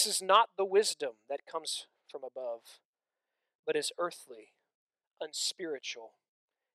[0.00, 2.62] This is not the wisdom that comes from above,
[3.66, 4.54] but is earthly,
[5.20, 6.12] unspiritual,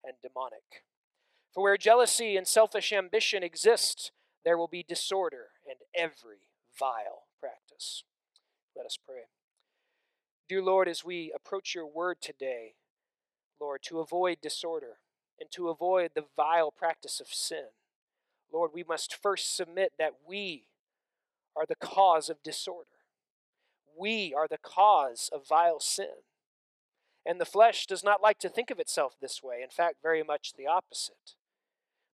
[0.04, 0.84] and demonic.
[1.52, 4.12] For where jealousy and selfish ambition exist,
[4.44, 8.04] there will be disorder and every vile practice.
[8.76, 9.24] Let us pray.
[10.48, 12.76] Dear Lord, as we approach your word today,
[13.60, 14.98] Lord, to avoid disorder
[15.40, 17.70] and to avoid the vile practice of sin,
[18.54, 20.68] Lord, we must first submit that we
[21.56, 22.90] are the cause of disorder.
[23.98, 26.24] We are the cause of vile sin.
[27.26, 30.24] And the flesh does not like to think of itself this way, in fact, very
[30.24, 31.36] much the opposite.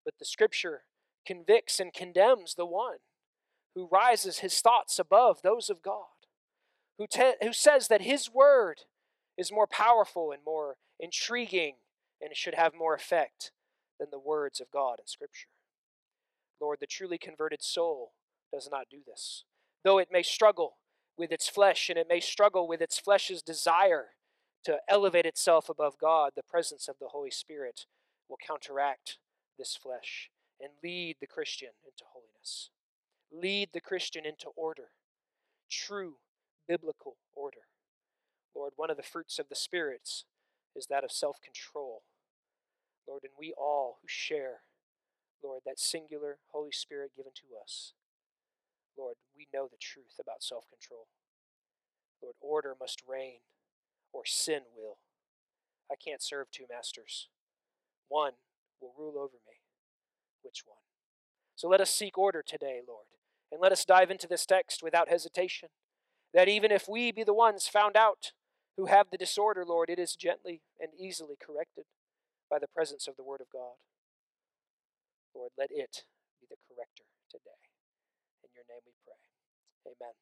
[0.06, 0.84] But the scripture
[1.26, 2.98] convicts and condemns the one
[3.76, 6.06] who rises his thoughts above those of God,
[6.98, 8.82] who, te- who says that his word
[9.38, 11.76] is more powerful and more intriguing
[12.22, 13.52] and should have more effect
[14.00, 15.48] than the words of God in Scripture.
[16.60, 18.12] Lord, the truly converted soul
[18.54, 19.46] does not do this.
[19.84, 20.74] Though it may struggle
[21.18, 24.10] with its flesh and it may struggle with its flesh's desire
[24.64, 27.86] to elevate itself above God, the presence of the Holy Spirit
[28.30, 29.18] will counteract
[29.58, 32.70] this flesh and lead the Christian into holiness.
[33.32, 34.90] Lead the Christian into order,
[35.70, 36.16] true
[36.68, 37.66] biblical order.
[38.56, 40.26] Lord, one of the fruits of the spirits
[40.76, 42.04] is that of self control.
[43.08, 44.62] Lord, and we all who share,
[45.44, 47.94] Lord, that singular Holy Spirit given to us,
[48.98, 51.08] Lord, we know the truth about self control.
[52.22, 53.40] Lord, order must reign,
[54.14, 54.98] or sin will.
[55.92, 57.28] I can't serve two masters.
[58.08, 58.34] One
[58.80, 59.62] will rule over me.
[60.44, 60.78] Which one?
[61.56, 63.06] So let us seek order today, Lord,
[63.52, 65.70] and let us dive into this text without hesitation.
[66.34, 68.32] That even if we be the ones found out
[68.78, 71.86] who have the disorder, Lord, it is gently and easily corrected
[72.50, 73.76] by the presence of the Word of God.
[75.36, 76.04] Lord, let it
[76.40, 77.61] be the corrector today.
[78.72, 79.94] Name we pray.
[80.00, 80.14] Amen.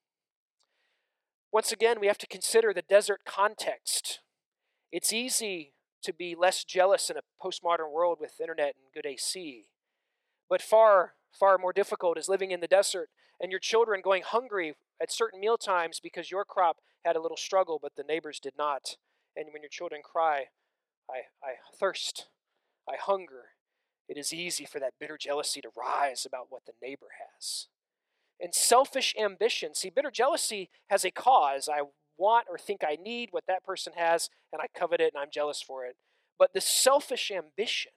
[1.52, 4.22] Once again, we have to consider the desert context.
[4.92, 9.66] It's easy to be less jealous in a postmodern world with internet and good AC.
[10.50, 13.10] But far, far more difficult is living in the desert
[13.40, 17.38] and your children going hungry at certain meal times because your crop had a little
[17.38, 18.98] struggle, but the neighbors did not.
[19.36, 20.46] And when your children cry,
[21.10, 22.30] I, I thirst,
[22.90, 23.54] I hunger,
[24.08, 27.68] it is easy for that bitter jealousy to rise about what the neighbor has.
[28.42, 29.76] And selfish ambition.
[29.76, 31.68] See, bitter jealousy has a cause.
[31.68, 31.82] I
[32.18, 35.32] want or think I need what that person has, and I covet it and I'm
[35.32, 35.96] jealous for it.
[36.38, 37.92] But the selfish ambition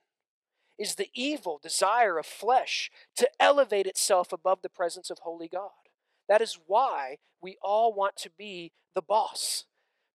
[0.79, 5.71] is the evil desire of flesh to elevate itself above the presence of holy God.
[6.29, 9.65] That is why we all want to be the boss,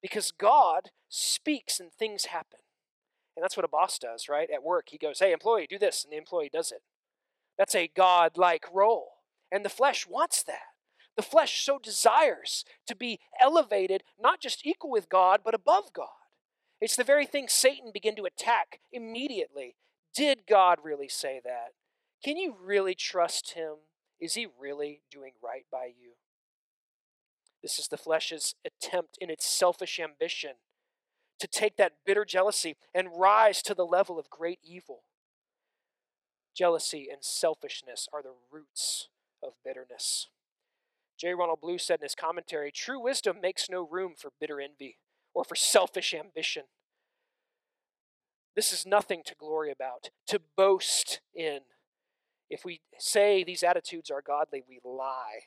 [0.01, 2.59] because God speaks and things happen.
[3.35, 4.49] And that's what a boss does, right?
[4.51, 6.81] At work, he goes, Hey, employee, do this, and the employee does it.
[7.57, 9.16] That's a God like role.
[9.51, 10.73] And the flesh wants that.
[11.15, 16.09] The flesh so desires to be elevated, not just equal with God, but above God.
[16.79, 19.75] It's the very thing Satan began to attack immediately.
[20.13, 21.73] Did God really say that?
[22.23, 23.75] Can you really trust him?
[24.19, 26.13] Is he really doing right by you?
[27.63, 30.51] This is the flesh's attempt in its selfish ambition
[31.39, 35.01] to take that bitter jealousy and rise to the level of great evil.
[36.55, 39.09] Jealousy and selfishness are the roots
[39.43, 40.27] of bitterness.
[41.17, 41.33] J.
[41.33, 44.97] Ronald Blue said in his commentary True wisdom makes no room for bitter envy
[45.33, 46.63] or for selfish ambition.
[48.55, 51.59] This is nothing to glory about, to boast in.
[52.49, 55.41] If we say these attitudes are godly, we lie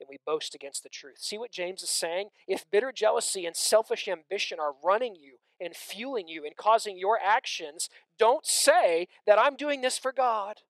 [0.00, 1.18] and we boast against the truth.
[1.18, 2.28] See what James is saying?
[2.46, 7.18] If bitter jealousy and selfish ambition are running you and fueling you and causing your
[7.22, 10.62] actions, don't say that I'm doing this for God.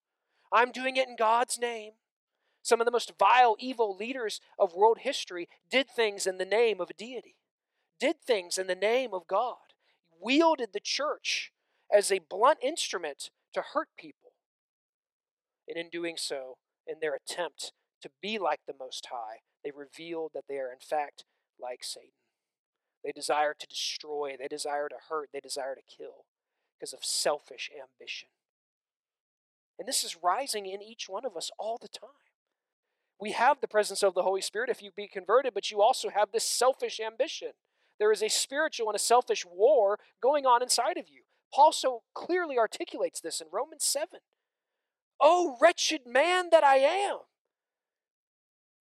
[0.52, 1.92] I'm doing it in God's name.
[2.66, 6.80] Some of the most vile, evil leaders of world history did things in the name
[6.80, 7.36] of a deity,
[8.00, 9.72] did things in the name of God,
[10.20, 11.52] wielded the church
[11.94, 14.32] as a blunt instrument to hurt people.
[15.68, 16.56] And in doing so,
[16.88, 17.70] in their attempt
[18.02, 21.24] to be like the Most High, they revealed that they are in fact
[21.62, 22.10] like Satan.
[23.04, 26.24] They desire to destroy, they desire to hurt, they desire to kill
[26.76, 28.30] because of selfish ambition.
[29.78, 32.25] And this is rising in each one of us all the time.
[33.20, 36.10] We have the presence of the Holy Spirit if you be converted, but you also
[36.10, 37.52] have this selfish ambition.
[37.98, 41.22] There is a spiritual and a selfish war going on inside of you.
[41.54, 44.20] Paul so clearly articulates this in Romans 7.
[45.18, 47.20] Oh, wretched man that I am!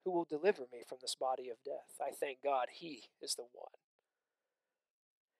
[0.03, 1.95] Who will deliver me from this body of death?
[2.01, 3.71] I thank God he is the one.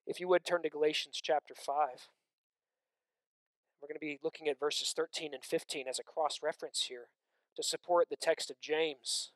[0.07, 1.75] If you would turn to Galatians chapter 5.
[3.81, 7.09] We're going to be looking at verses 13 and 15 as a cross reference here
[7.55, 9.31] to support the text of James.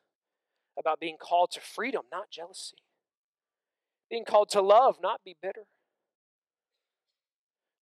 [0.78, 2.78] about being called to freedom, not jealousy.
[4.08, 5.66] Being called to love, not be bitter.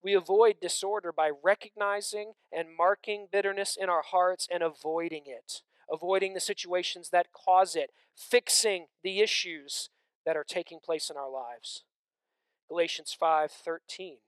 [0.03, 6.35] We avoid disorder by recognizing and marking bitterness in our hearts and avoiding it, avoiding
[6.35, 9.91] the situations that cause it, fixing the issues
[10.25, 11.85] that are taking place in our lives.
[12.69, 14.19] Galatians 5:13.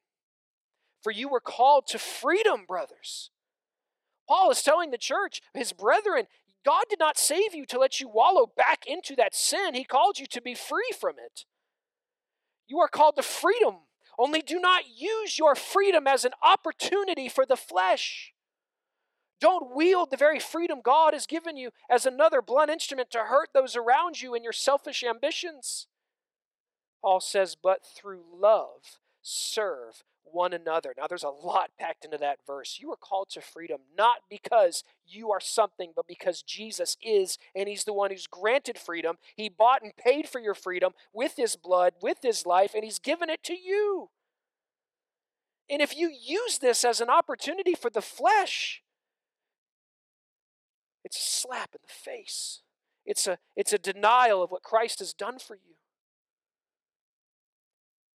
[1.02, 3.30] For you were called to freedom, brothers.
[4.30, 6.26] Paul is telling the church, his brethren,
[6.64, 9.74] God did not save you to let you wallow back into that sin.
[9.74, 11.46] He called you to be free from it.
[12.68, 13.78] You are called to freedom.
[14.16, 18.32] Only do not use your freedom as an opportunity for the flesh.
[19.40, 23.48] Don't wield the very freedom God has given you as another blunt instrument to hurt
[23.52, 25.88] those around you in your selfish ambitions.
[27.02, 30.94] Paul says, but through love, serve one another.
[30.96, 32.78] Now, there's a lot packed into that verse.
[32.80, 37.68] You are called to freedom not because you are something, but because Jesus is, and
[37.68, 39.16] He's the one who's granted freedom.
[39.36, 42.98] He bought and paid for your freedom with His blood, with His life, and He's
[42.98, 44.10] given it to you.
[45.68, 48.82] And if you use this as an opportunity for the flesh,
[51.04, 52.62] it's a slap in the face.
[53.06, 55.76] It's a, it's a denial of what Christ has done for you.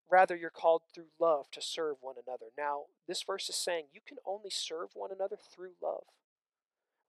[0.10, 2.48] Rather, you're called through love to serve one another.
[2.58, 6.04] Now, this verse is saying you can only serve one another through love.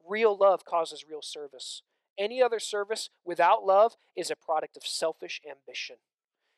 [0.06, 1.82] Real love causes real service.
[2.19, 5.96] Any other service without love is a product of selfish ambition.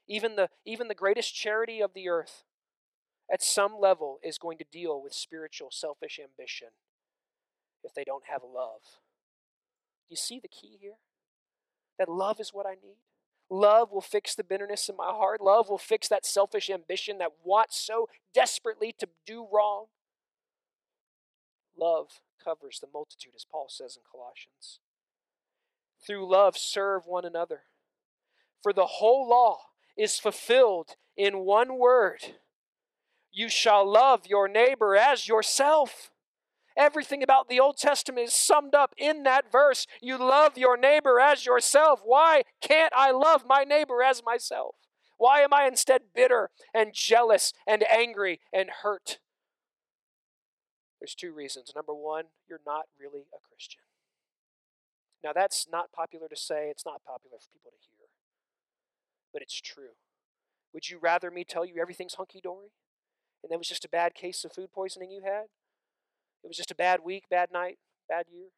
[0.09, 2.45] Even the, even the greatest charity of the earth,
[3.33, 6.69] at some level, is going to deal with spiritual selfish ambition
[7.83, 8.83] if they don't have love.
[10.09, 10.99] You see the key here?
[11.99, 12.99] That love is what I need.
[13.49, 15.41] Love will fix the bitterness in my heart.
[15.41, 19.87] Love will fix that selfish ambition that wants so desperately to do wrong.
[21.79, 24.81] Love covers the multitude, as Paul says in Colossians.
[26.05, 27.63] Through love, serve one another.
[28.63, 29.59] For the whole law
[29.97, 32.21] is fulfilled in one word
[33.33, 36.11] You shall love your neighbor as yourself.
[36.77, 39.87] Everything about the Old Testament is summed up in that verse.
[40.03, 42.03] You love your neighbor as yourself.
[42.05, 44.75] Why can't I love my neighbor as myself?
[45.19, 49.19] Why am I instead bitter and jealous and angry and hurt?
[51.01, 51.73] There's two reasons.
[51.75, 53.81] Number one, you're not really a Christian.
[55.25, 58.07] Now, that's not popular to say, it's not popular for people to hear,
[59.33, 59.97] but it's true.
[60.75, 62.69] Would you rather me tell you everything's hunky dory
[63.43, 65.47] and that was just a bad case of food poisoning you had?
[66.45, 67.79] It was just a bad week, bad night,
[68.09, 68.49] bad year.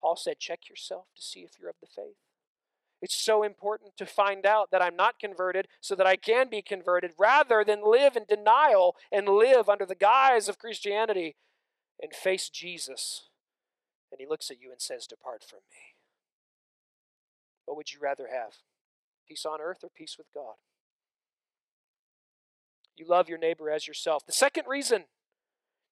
[0.00, 2.16] Paul said, check yourself to see if you're of the faith.
[3.02, 6.62] It's so important to find out that I'm not converted so that I can be
[6.62, 11.36] converted rather than live in denial and live under the guise of Christianity
[12.00, 13.28] and face Jesus.
[14.12, 15.96] And he looks at you and says, Depart from me.
[17.64, 18.56] What would you rather have?
[19.26, 20.54] Peace on earth or peace with God?
[22.96, 24.26] You love your neighbor as yourself.
[24.26, 25.04] The second reason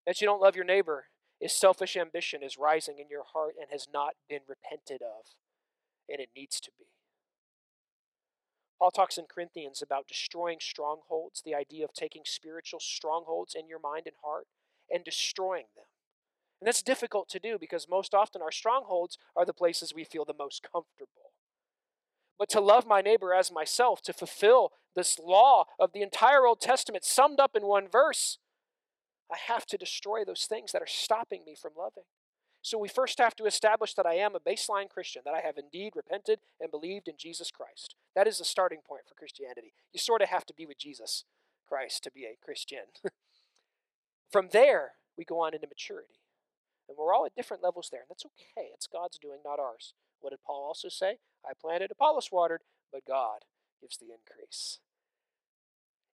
[0.08, 1.04] that you don't love your neighbor
[1.38, 5.26] is selfish ambition is rising in your heart and has not been repented of,
[6.08, 6.86] and it needs to be.
[8.78, 13.78] Paul talks in Corinthians about destroying strongholds, the idea of taking spiritual strongholds in your
[13.78, 14.46] mind and heart
[14.90, 15.84] and destroying them.
[16.58, 20.24] And that's difficult to do because most often our strongholds are the places we feel
[20.24, 21.32] the most comfortable.
[22.38, 26.62] But to love my neighbor as myself, to fulfill this law of the entire Old
[26.62, 28.38] Testament summed up in one verse,
[29.30, 32.04] I have to destroy those things that are stopping me from loving.
[32.62, 35.56] So we first have to establish that I am a baseline Christian, that I have
[35.56, 37.94] indeed repented and believed in Jesus Christ.
[38.16, 39.72] That is the starting point for Christianity.
[39.92, 41.24] You sort of have to be with Jesus
[41.68, 42.84] Christ to be a Christian.
[44.32, 46.20] From there, we go on into maturity.
[46.88, 48.68] And we're all at different levels there, and that's okay.
[48.74, 49.92] It's God's doing, not ours.
[50.20, 51.18] What did Paul also say?
[51.44, 53.44] I planted, Apollos watered, but God
[53.80, 54.78] gives the increase.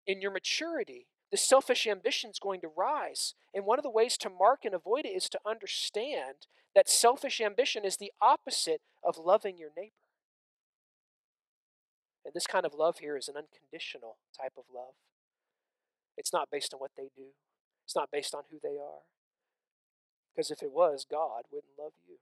[0.06, 3.34] In your maturity, the selfish ambition is going to rise.
[3.54, 7.40] And one of the ways to mark and avoid it is to understand that selfish
[7.40, 9.94] ambition is the opposite of loving your neighbor.
[12.24, 14.94] And this kind of love here is an unconditional type of love.
[16.18, 17.32] It's not based on what they do,
[17.84, 19.02] it's not based on who they are.
[20.34, 22.16] Because if it was, God wouldn't love you.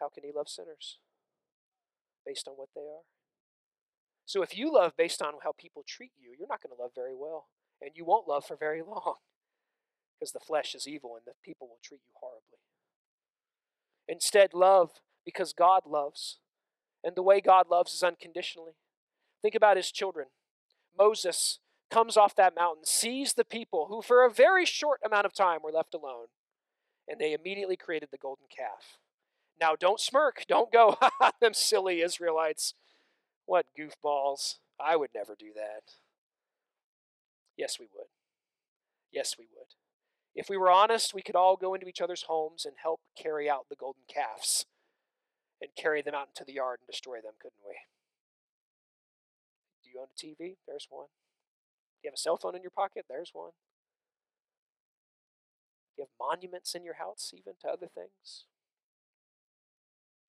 [0.00, 0.98] How can He love sinners?
[2.26, 3.04] Based on what they are.
[4.26, 6.92] So if you love based on how people treat you, you're not going to love
[6.94, 7.48] very well.
[7.80, 9.16] And you won't love for very long
[10.18, 12.58] because the flesh is evil and the people will treat you horribly.
[14.08, 14.90] Instead, love
[15.24, 16.38] because God loves.
[17.04, 18.72] And the way God loves is unconditionally.
[19.40, 20.28] Think about his children.
[20.96, 21.58] Moses
[21.90, 25.60] comes off that mountain, sees the people who, for a very short amount of time,
[25.62, 26.26] were left alone,
[27.08, 28.98] and they immediately created the golden calf.
[29.60, 30.44] Now, don't smirk.
[30.48, 32.74] Don't go, ha, ha, them silly Israelites.
[33.52, 34.60] What goofballs.
[34.80, 35.96] I would never do that.
[37.54, 38.06] Yes, we would.
[39.12, 39.74] Yes, we would.
[40.34, 43.50] If we were honest, we could all go into each other's homes and help carry
[43.50, 44.64] out the golden calves
[45.60, 47.74] and carry them out into the yard and destroy them, couldn't we?
[49.84, 50.56] Do you own a TV?
[50.66, 51.08] There's one.
[51.08, 53.04] Do you have a cell phone in your pocket?
[53.06, 53.52] There's one.
[55.94, 58.46] Do you have monuments in your house, even to other things?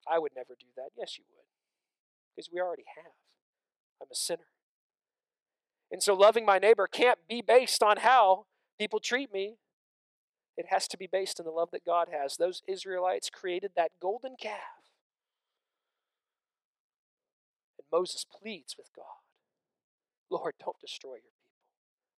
[0.06, 0.90] I would never do that.
[0.94, 1.44] Yes, you would.
[2.34, 3.12] Because we already have.
[4.00, 4.46] I'm a sinner.
[5.90, 8.46] And so loving my neighbor can't be based on how
[8.78, 9.56] people treat me.
[10.56, 12.36] It has to be based on the love that God has.
[12.36, 14.90] Those Israelites created that golden calf.
[17.78, 19.04] And Moses pleads with God
[20.30, 21.44] Lord, don't destroy your people.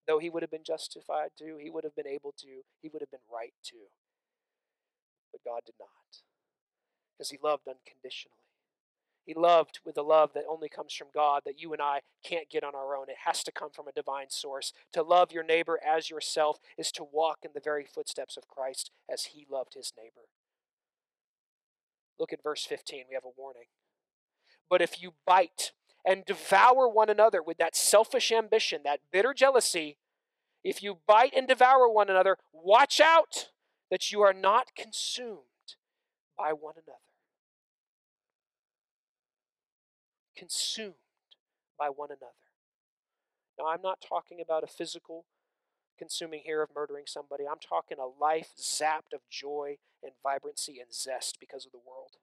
[0.07, 3.03] Though he would have been justified to, he would have been able to, he would
[3.03, 3.77] have been right to.
[5.33, 6.23] But God did not.
[7.13, 8.46] Because he loved unconditionally.
[9.27, 12.49] He loved with a love that only comes from God, that you and I can't
[12.49, 13.11] get on our own.
[13.11, 14.73] It has to come from a divine source.
[14.93, 18.93] To love your neighbor as yourself is to walk in the very footsteps of Christ
[19.13, 20.29] as he loved his neighbor.
[22.21, 23.05] Look at verse 15.
[23.09, 23.67] We have a warning.
[24.71, 25.73] But if you bite
[26.05, 29.99] and devour one another with that selfish ambition, that bitter jealousy,
[30.63, 33.49] if you bite and devour one another, watch out
[33.91, 35.41] that you are not consumed
[36.39, 36.99] by one another.
[40.37, 40.95] Consumed
[41.79, 42.33] by one another.
[43.59, 45.25] Now, I'm not talking about a physical
[45.99, 47.45] consuming here of murdering somebody.
[47.49, 52.17] I'm talking a life zapped of joy and vibrancy and zest because of the world.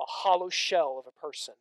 [0.00, 1.54] A hollow shell of a person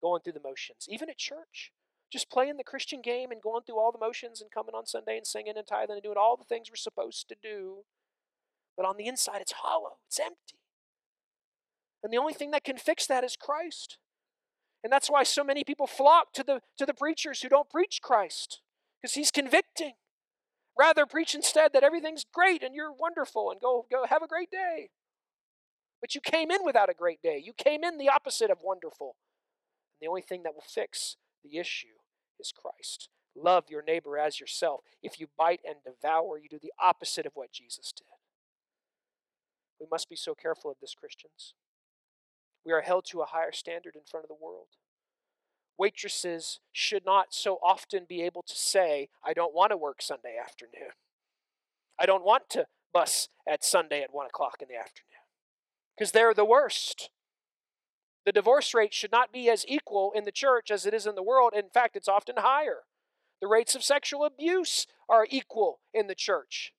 [0.00, 1.72] going through the motions, even at church.
[2.12, 5.16] Just playing the Christian game and going through all the motions and coming on Sunday
[5.16, 7.78] and singing and tithing and doing all the things we're supposed to do.
[8.76, 10.60] But on the inside, it's hollow, it's empty.
[12.02, 13.98] And the only thing that can fix that is Christ.
[14.84, 18.00] And that's why so many people flock to the, to the preachers who don't preach
[18.02, 18.60] Christ,
[19.00, 19.94] because he's convicting.
[20.78, 24.50] Rather, preach instead that everything's great and you're wonderful and go, go have a great
[24.50, 24.90] day.
[26.00, 27.40] But you came in without a great day.
[27.42, 29.16] You came in the opposite of wonderful.
[29.94, 31.96] And the only thing that will fix the issue
[32.38, 33.08] is Christ.
[33.34, 34.80] Love your neighbor as yourself.
[35.02, 38.06] If you bite and devour, you do the opposite of what Jesus did.
[39.80, 41.54] We must be so careful of this, Christians.
[42.64, 44.68] We are held to a higher standard in front of the world.
[45.78, 50.36] Waitresses should not so often be able to say, I don't want to work Sunday
[50.40, 50.92] afternoon.
[51.98, 55.10] I don't want to bus at Sunday at 1 o'clock in the afternoon.
[55.96, 57.10] Because they're the worst.
[58.24, 61.14] The divorce rate should not be as equal in the church as it is in
[61.14, 61.52] the world.
[61.54, 62.84] In fact, it's often higher.
[63.40, 66.72] The rates of sexual abuse are equal in the church.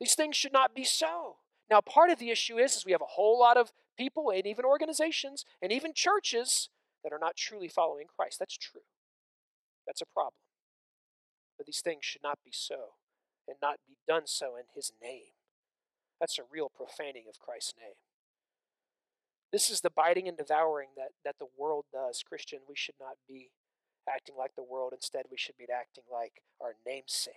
[0.00, 1.36] These things should not be so.
[1.70, 4.46] Now, part of the issue is, is we have a whole lot of people and
[4.46, 6.68] even organizations and even churches
[7.02, 8.38] that are not truly following Christ.
[8.38, 8.82] That's true.
[9.86, 10.40] That's a problem.
[11.56, 12.96] But these things should not be so
[13.46, 15.34] and not be done so in His name.
[16.20, 17.96] That's a real profaning of Christ's name.
[19.52, 22.24] This is the biting and devouring that, that the world does.
[22.26, 23.50] Christian, we should not be
[24.08, 24.92] acting like the world.
[24.94, 27.34] Instead, we should be acting like our namesake.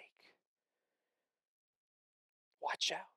[2.61, 3.16] Watch out.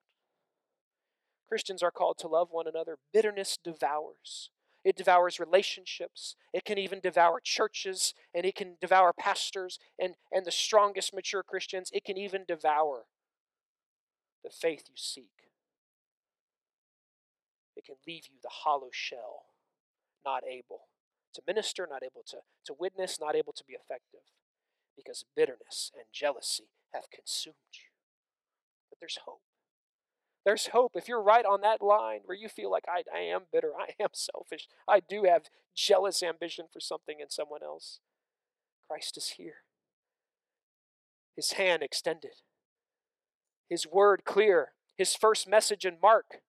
[1.50, 2.98] Christians are called to love one another.
[3.12, 4.50] Bitterness devours.
[4.84, 6.36] It devours relationships.
[6.54, 11.42] It can even devour churches, and it can devour pastors and, and the strongest mature
[11.42, 11.90] Christians.
[11.92, 13.06] It can even devour
[14.44, 15.50] the faith you seek.
[17.76, 19.46] It can leave you the hollow shell,
[20.24, 20.82] not able
[21.34, 24.20] to minister, not able to, to witness, not able to be effective,
[24.96, 27.90] because bitterness and jealousy have consumed you.
[28.88, 29.42] But there's hope.
[30.44, 30.92] There's hope.
[30.94, 34.02] If you're right on that line where you feel like I, I am bitter, I
[34.02, 35.44] am selfish, I do have
[35.74, 38.00] jealous ambition for something in someone else,
[38.88, 39.64] Christ is here.
[41.36, 42.36] His hand extended,
[43.68, 46.40] His word clear, His first message in Mark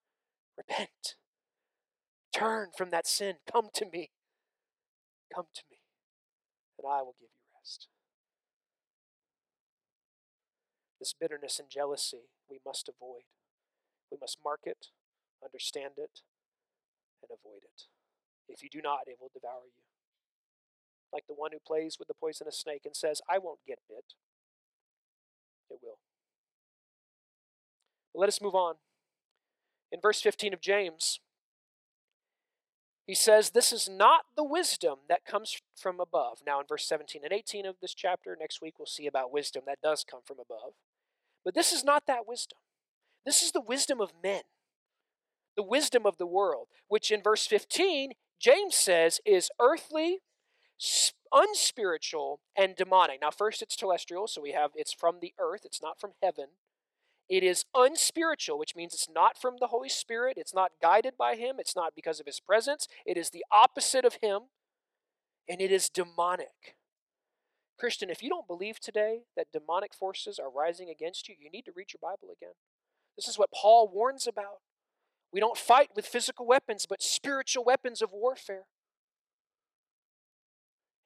[0.58, 1.16] repent.
[2.34, 3.36] Turn from that sin.
[3.52, 4.10] Come to me.
[5.34, 5.78] Come to me,
[6.78, 7.88] and I will give you rest.
[11.00, 13.24] This bitterness and jealousy we must avoid.
[14.12, 14.88] We must mark it,
[15.44, 16.22] understand it,
[17.22, 17.84] and avoid it.
[18.50, 19.84] If you do not, it will devour you.
[21.14, 24.14] Like the one who plays with the poisonous snake and says, I won't get bit.
[25.70, 26.00] It will.
[28.14, 28.76] But let us move on.
[29.92, 31.20] In verse 15 of James,
[33.08, 36.40] he says, This is not the wisdom that comes from above.
[36.46, 39.64] Now, in verse 17 and 18 of this chapter, next week we'll see about wisdom
[39.68, 40.74] that does come from above.
[41.44, 42.60] But this is not that wisdom.
[43.26, 44.42] This is the wisdom of men.
[45.56, 50.20] the wisdom of the world, which in verse 15, James says is earthly,
[51.32, 53.20] unspiritual, and demonic.
[53.22, 56.48] Now, first it's terrestrial, so we have it's from the earth, it's not from heaven.
[57.30, 61.36] It is unspiritual, which means it's not from the Holy Spirit, it's not guided by
[61.36, 64.44] Him, it's not because of His presence, it is the opposite of Him,
[65.48, 66.76] and it is demonic.
[67.78, 71.66] Christian, if you don't believe today that demonic forces are rising against you, you need
[71.66, 72.54] to read your Bible again.
[73.16, 74.60] This is what Paul warns about.
[75.34, 78.66] We don't fight with physical weapons, but spiritual weapons of warfare.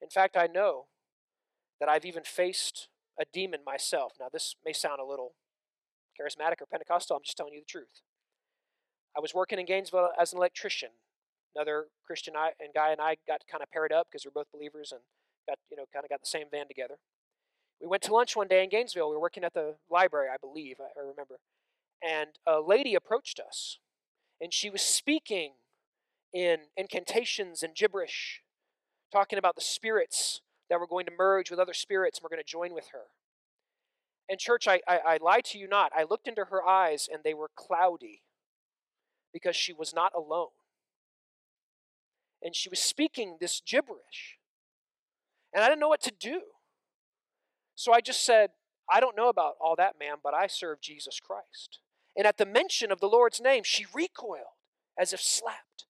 [0.02, 0.86] In fact, I know
[1.80, 2.88] that I've even faced
[3.20, 4.14] a demon myself.
[4.18, 5.34] Now, this may sound a little
[6.18, 8.02] charismatic or Pentecostal, I'm just telling you the truth.
[9.16, 10.90] I was working in Gainesville as an electrician.
[11.54, 14.92] Another Christian and guy and I got kind of paired up because we're both believers
[14.92, 15.00] and
[15.48, 16.98] got, you know, kind of got the same van together.
[17.80, 19.08] We went to lunch one day in Gainesville.
[19.08, 21.38] We were working at the library, I believe, I remember.
[22.06, 23.78] And a lady approached us
[24.40, 25.54] and she was speaking
[26.32, 28.42] in incantations and gibberish,
[29.12, 32.44] talking about the spirits that were going to merge with other spirits and we're going
[32.44, 33.06] to join with her.
[34.28, 35.92] And, church, I, I, I lie to you not.
[35.96, 38.22] I looked into her eyes and they were cloudy
[39.32, 40.48] because she was not alone.
[42.42, 44.38] And she was speaking this gibberish.
[45.54, 46.40] And I didn't know what to do.
[47.76, 48.50] So I just said,
[48.92, 51.78] I don't know about all that, ma'am, but I serve Jesus Christ.
[52.16, 54.56] And at the mention of the Lord's name, she recoiled
[54.98, 55.84] as if slapped,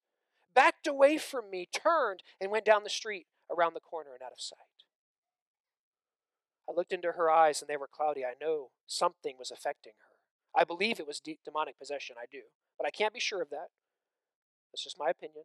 [0.54, 4.32] backed away from me, turned, and went down the street around the corner and out
[4.32, 4.58] of sight.
[6.68, 8.24] I looked into her eyes and they were cloudy.
[8.24, 10.60] I know something was affecting her.
[10.60, 12.42] I believe it was de- demonic possession, I do.
[12.76, 13.68] But I can't be sure of that.
[14.72, 15.44] That's just my opinion.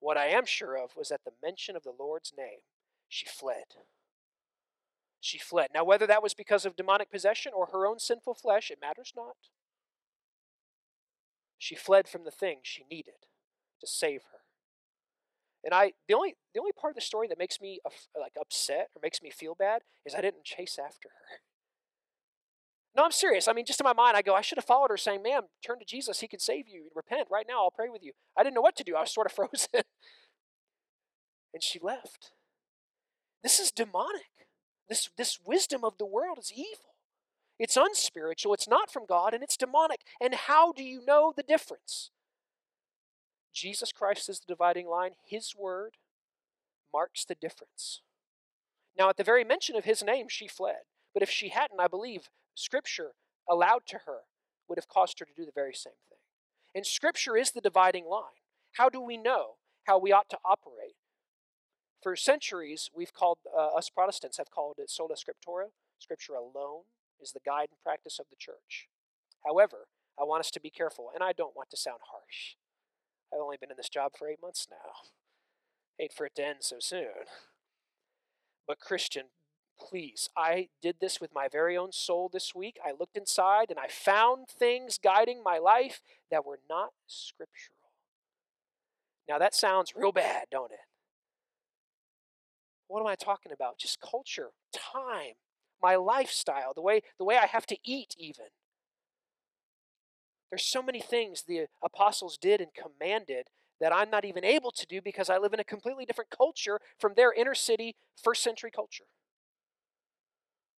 [0.00, 2.60] What I am sure of was at the mention of the Lord's name,
[3.08, 3.64] she fled.
[5.20, 5.68] She fled.
[5.74, 9.12] Now, whether that was because of demonic possession or her own sinful flesh, it matters
[9.14, 9.36] not.
[11.60, 13.26] She fled from the thing she needed
[13.82, 14.38] to save her.
[15.62, 17.80] And I, the only, the only part of the story that makes me
[18.18, 21.40] like upset or makes me feel bad is I didn't chase after her.
[22.96, 23.46] No, I'm serious.
[23.46, 25.42] I mean, just in my mind, I go, I should have followed her saying, ma'am,
[25.64, 26.20] turn to Jesus.
[26.20, 26.88] He can save you.
[26.94, 27.58] Repent right now.
[27.58, 28.12] I'll pray with you.
[28.36, 28.96] I didn't know what to do.
[28.96, 29.82] I was sort of frozen.
[31.52, 32.32] and she left.
[33.42, 34.48] This is demonic.
[34.88, 36.89] This, this wisdom of the world is evil.
[37.60, 40.00] It's unspiritual, it's not from God, and it's demonic.
[40.18, 42.10] And how do you know the difference?
[43.52, 45.10] Jesus Christ is the dividing line.
[45.26, 45.98] His word
[46.90, 48.00] marks the difference.
[48.98, 50.86] Now, at the very mention of his name, she fled.
[51.12, 53.10] But if she hadn't, I believe Scripture
[53.46, 54.20] allowed to her
[54.66, 56.18] would have caused her to do the very same thing.
[56.74, 58.40] And Scripture is the dividing line.
[58.72, 60.96] How do we know how we ought to operate?
[62.02, 65.66] For centuries, we've called, uh, us Protestants have called it sola scriptura,
[65.98, 66.84] Scripture alone
[67.22, 68.88] is the guide and practice of the church.
[69.44, 72.56] However, I want us to be careful, and I don't want to sound harsh.
[73.32, 75.08] I've only been in this job for eight months now.
[75.98, 77.26] Hate for it to end so soon.
[78.66, 79.26] But, Christian,
[79.78, 82.78] please, I did this with my very own soul this week.
[82.84, 87.76] I looked inside and I found things guiding my life that were not scriptural.
[89.28, 90.80] Now, that sounds real bad, don't it?
[92.88, 93.78] What am I talking about?
[93.78, 95.34] Just culture, time,
[95.82, 98.46] my lifestyle, the way, the way I have to eat, even.
[100.50, 103.46] There's so many things the apostles did and commanded
[103.80, 106.80] that I'm not even able to do because I live in a completely different culture
[106.98, 109.04] from their inner city, first century culture.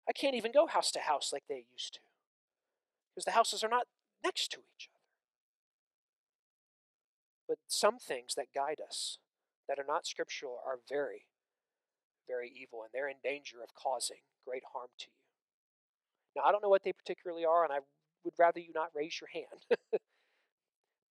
[0.07, 1.99] I can't even go house to house like they used to
[3.13, 3.87] because the houses are not
[4.23, 4.99] next to each other.
[7.47, 9.17] But some things that guide us
[9.67, 11.25] that are not scriptural are very,
[12.27, 15.21] very evil, and they're in danger of causing great harm to you.
[16.35, 17.79] Now, I don't know what they particularly are, and I
[18.23, 19.79] would rather you not raise your hand.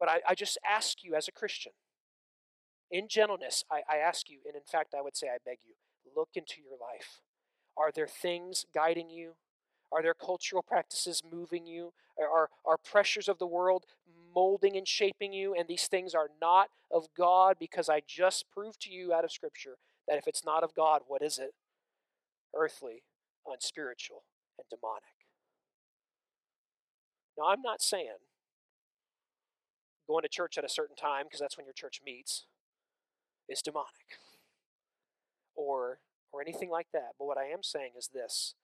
[0.01, 1.73] but I, I, just ask you as a Christian,
[2.91, 5.75] in gentleness, I, I ask you, and in fact, I would say, I beg you,
[6.17, 7.21] look into your life.
[7.77, 9.35] Are there things guiding you?
[9.93, 11.93] Are there cultural practices moving you?
[12.19, 13.85] Are, are pressures of the world
[14.35, 15.55] molding and shaping you?
[15.55, 19.33] And these things are not of God because I just proved to you out of
[19.33, 19.77] Scripture
[20.11, 21.53] that if it's not of God, what is it?
[22.55, 23.05] Earthly,
[23.47, 24.25] unspiritual,
[24.59, 25.15] and demonic.
[27.39, 28.19] Now, I'm not saying
[30.09, 32.47] going to church at a certain time, because that's when your church meets,
[33.49, 34.19] is demonic
[35.55, 36.01] or,
[36.33, 37.13] or anything like that.
[37.17, 38.57] But what I am saying is this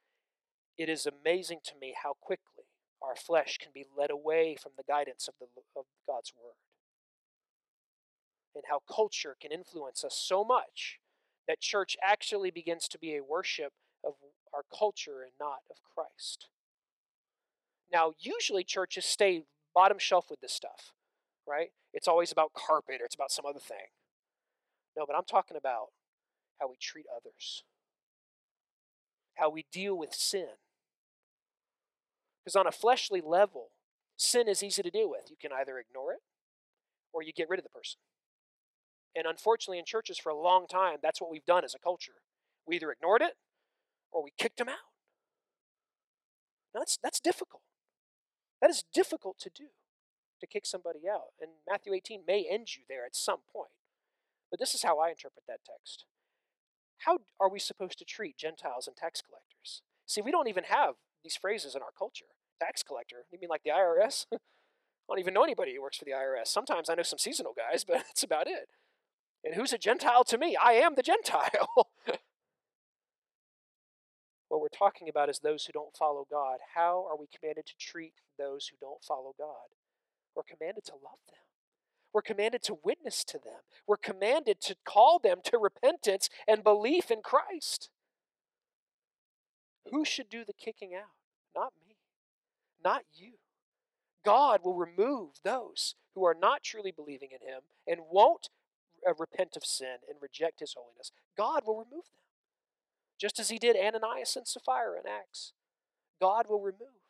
[0.76, 2.64] it is amazing to me how quickly
[3.00, 5.46] our flesh can be led away from the guidance of, the,
[5.78, 6.56] of God's Word.
[8.56, 10.98] And how culture can influence us so much
[11.48, 13.72] that church actually begins to be a worship
[14.04, 14.14] of
[14.54, 16.48] our culture and not of Christ.
[17.92, 20.92] Now, usually churches stay bottom shelf with this stuff.
[21.46, 21.70] right?
[21.92, 23.88] It's always about carpet or it's about some other thing.
[24.96, 25.88] No, but I'm talking about
[26.60, 27.64] how we treat others,
[29.36, 30.48] how we deal with sin.
[32.44, 33.70] Because on a fleshly level,
[34.16, 35.30] sin is easy to deal with.
[35.30, 36.20] You can either ignore it
[37.12, 37.98] or you get rid of the person.
[39.16, 42.20] And unfortunately, in churches for a long time, that's what we've done as a culture.
[42.66, 43.34] We either ignored it
[44.12, 44.92] or we kicked them out.
[46.74, 47.62] That's, that's difficult.
[48.60, 49.68] That is difficult to do,
[50.40, 51.32] to kick somebody out.
[51.40, 53.70] And Matthew 18 may end you there at some point.
[54.50, 56.04] But this is how I interpret that text.
[56.98, 59.82] How are we supposed to treat Gentiles and tax collectors?
[60.06, 62.26] See, we don't even have these phrases in our culture.
[62.60, 64.26] Tax collector, you mean like the IRS?
[64.32, 64.38] I
[65.08, 66.48] don't even know anybody who works for the IRS.
[66.48, 68.68] Sometimes I know some seasonal guys, but that's about it.
[69.46, 70.56] And who's a Gentile to me?
[70.60, 71.68] I am the Gentile.
[74.48, 76.58] what we're talking about is those who don't follow God.
[76.74, 79.68] How are we commanded to treat those who don't follow God?
[80.34, 81.38] We're commanded to love them.
[82.12, 83.60] We're commanded to witness to them.
[83.86, 87.88] We're commanded to call them to repentance and belief in Christ.
[89.92, 91.14] Who should do the kicking out?
[91.54, 91.94] Not me,
[92.82, 93.34] not you.
[94.24, 98.48] God will remove those who are not truly believing in Him and won't
[99.06, 101.12] uh, repent of sin and reject His holiness.
[101.36, 102.24] God will remove them.
[103.18, 105.52] Just as He did Ananias and Sapphira in Acts.
[106.20, 107.02] God will remove.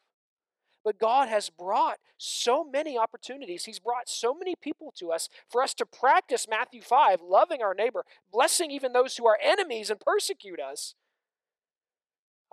[0.85, 3.64] But God has brought so many opportunities.
[3.64, 7.74] He's brought so many people to us for us to practice Matthew 5, loving our
[7.74, 10.94] neighbor, blessing even those who are enemies and persecute us.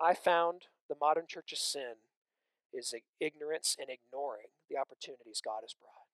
[0.01, 1.95] I found the modern church's sin
[2.73, 6.12] is ignorance and ignoring the opportunities God has brought.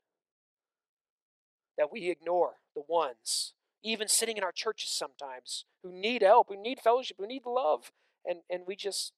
[1.79, 6.61] That we ignore the ones, even sitting in our churches sometimes, who need help, who
[6.61, 7.91] need fellowship, who need love,
[8.23, 9.13] and, and we just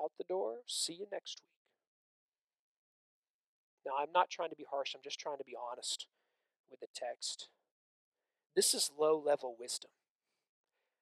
[0.00, 0.58] out the door.
[0.66, 1.56] See you next week.
[3.86, 6.06] Now, I'm not trying to be harsh, I'm just trying to be honest
[6.70, 7.48] with the text.
[8.54, 9.90] This is low level wisdom.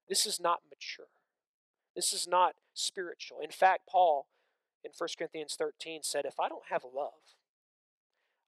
[0.09, 1.07] This is not mature.
[1.97, 3.39] This is not spiritual.
[3.43, 4.27] In fact, Paul
[4.85, 7.34] in 1 Corinthians 13 said, If I don't have love,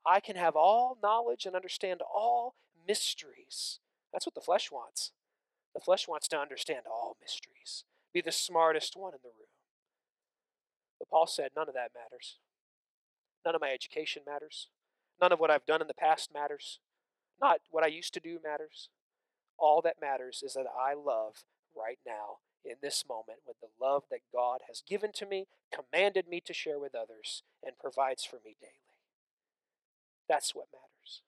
[0.06, 2.54] I can have all knowledge and understand all
[2.86, 3.80] mysteries.
[4.12, 5.12] That's what the flesh wants.
[5.74, 9.48] The flesh wants to understand all mysteries, be the smartest one in the room.
[10.98, 12.38] But Paul said, none of that matters.
[13.44, 14.68] None of my education matters.
[15.20, 16.78] None of what I've done in the past matters.
[17.40, 18.88] Not what I used to do matters.
[19.58, 21.44] All that matters is that I love
[21.76, 26.26] right now, in this moment, with the love that God has given to me, commanded
[26.28, 28.85] me to share with others, and provides for me daily.
[30.28, 31.22] That's what matters.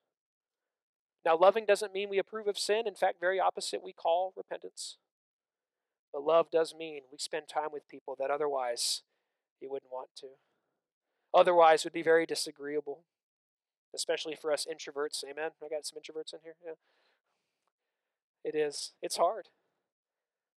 [1.25, 2.87] Now, loving doesn't mean we approve of sin.
[2.87, 4.97] In fact, very opposite, we call repentance.
[6.13, 9.03] But love does mean we spend time with people that otherwise
[9.61, 10.27] you wouldn't want to.
[11.33, 13.03] Otherwise, would be very disagreeable,
[13.93, 15.23] especially for us introverts.
[15.23, 15.51] Amen.
[15.63, 16.55] I got some introverts in here.
[16.65, 16.73] Yeah.
[18.43, 18.93] It is.
[19.01, 19.49] It's hard.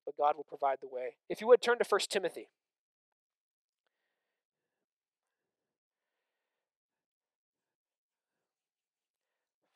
[0.07, 1.17] But God will provide the way.
[1.29, 2.49] If you would turn to 1 Timothy.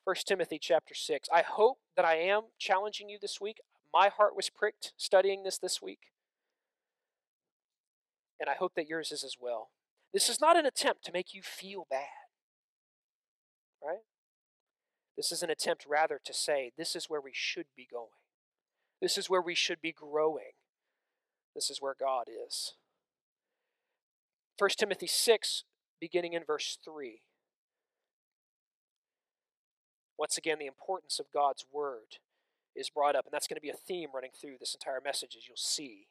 [0.07, 1.27] First Timothy chapter 6.
[1.35, 3.59] I hope that I am challenging you this week.
[3.93, 6.13] My heart was pricked studying this this week
[8.39, 9.71] and I hope that yours is as well.
[10.13, 12.07] This is not an attempt to make you feel bad,
[13.83, 14.05] right?
[15.17, 18.07] This is an attempt rather to say, this is where we should be going.
[19.01, 20.53] This is where we should be growing.
[21.53, 22.75] This is where God is.
[24.57, 25.65] 1 Timothy 6,
[25.99, 27.23] beginning in verse 3.
[30.17, 32.17] Once again, the importance of God's word
[32.75, 35.35] is brought up, and that's going to be a theme running through this entire message,
[35.37, 36.07] as you'll see.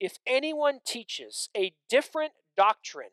[0.00, 3.10] If anyone teaches a different doctrine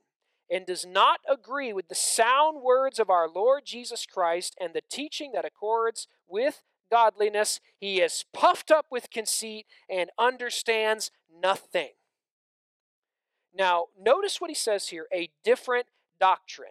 [0.49, 4.81] and does not agree with the sound words of our Lord Jesus Christ and the
[4.89, 11.91] teaching that accords with godliness, he is puffed up with conceit and understands nothing.
[13.53, 15.87] Now, notice what he says here a different
[16.19, 16.69] doctrine.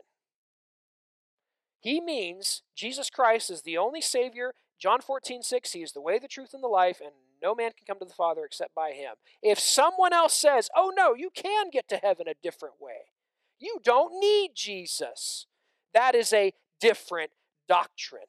[1.81, 4.53] He means Jesus Christ is the only Savior.
[4.81, 7.13] John 14, 6, he is the way, the truth, and the life, and
[7.43, 9.15] no man can come to the Father except by him.
[9.43, 13.13] If someone else says, oh no, you can get to heaven a different way,
[13.59, 15.47] you don't need Jesus,
[15.95, 17.31] that is a different
[17.69, 18.23] doctrine.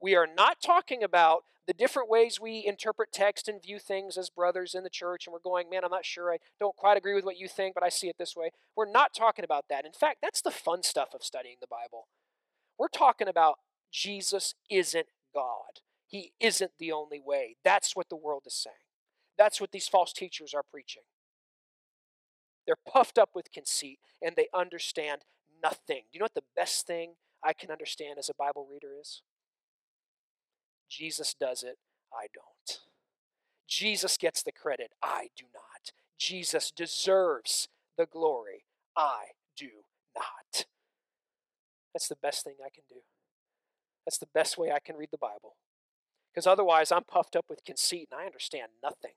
[0.00, 4.28] We are not talking about the different ways we interpret text and view things as
[4.30, 7.14] brothers in the church, and we're going, man, I'm not sure, I don't quite agree
[7.14, 8.50] with what you think, but I see it this way.
[8.76, 9.86] We're not talking about that.
[9.86, 12.06] In fact, that's the fun stuff of studying the Bible.
[12.78, 13.58] We're talking about
[13.92, 15.80] Jesus isn't God.
[16.06, 17.56] He isn't the only way.
[17.64, 18.76] That's what the world is saying.
[19.38, 21.02] That's what these false teachers are preaching.
[22.66, 25.22] They're puffed up with conceit and they understand
[25.62, 26.04] nothing.
[26.10, 29.22] Do you know what the best thing I can understand as a Bible reader is?
[30.88, 31.78] Jesus does it,
[32.12, 32.80] I don't.
[33.66, 35.92] Jesus gets the credit, I do not.
[36.18, 38.64] Jesus deserves the glory,
[38.96, 39.68] I do
[40.14, 40.66] not.
[41.94, 42.96] That's the best thing I can do.
[44.04, 45.54] That's the best way I can read the Bible.
[46.32, 49.12] Because otherwise, I'm puffed up with conceit and I understand nothing.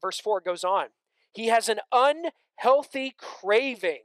[0.00, 0.88] Verse 4 goes on
[1.32, 4.02] He has an unhealthy craving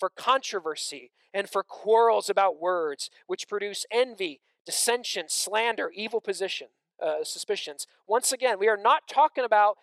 [0.00, 6.68] for controversy and for quarrels about words, which produce envy, dissension, slander, evil position,
[7.02, 7.86] uh, suspicions.
[8.06, 9.76] Once again, we are not talking about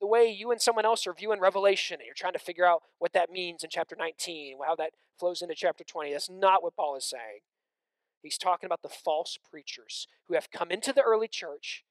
[0.00, 2.82] the way you and someone else are viewing Revelation, and you're trying to figure out
[2.98, 6.12] what that means in chapter 19, how that flows into chapter 20.
[6.12, 7.40] That's not what Paul is saying.
[8.22, 11.84] He's talking about the false preachers who have come into the early church,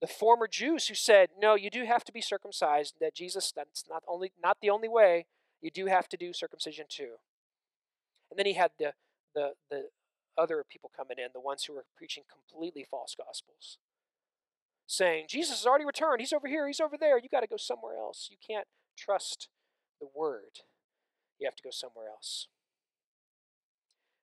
[0.00, 2.94] the former Jews who said, "No, you do have to be circumcised.
[3.00, 5.26] That Jesus, that's not only not the only way.
[5.60, 7.18] You do have to do circumcision too."
[8.30, 8.94] And then he had the
[9.34, 9.90] the the
[10.36, 13.78] other people coming in, the ones who were preaching completely false gospels,
[14.86, 16.20] saying, Jesus has already returned.
[16.20, 16.66] He's over here.
[16.66, 17.18] He's over there.
[17.18, 18.28] You got to go somewhere else.
[18.30, 19.48] You can't trust
[20.00, 20.60] the word.
[21.38, 22.48] You have to go somewhere else.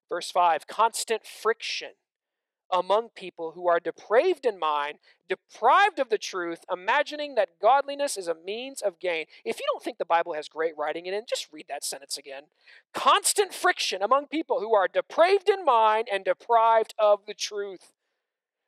[0.10, 1.92] Verse 5 constant friction
[2.72, 4.98] among people who are depraved in mind,
[5.30, 9.26] deprived of the truth, imagining that godliness is a means of gain.
[9.46, 12.18] If you don't think the Bible has great writing in it, just read that sentence
[12.18, 12.44] again.
[12.94, 17.94] Constant friction among people who are depraved in mind and deprived of the truth.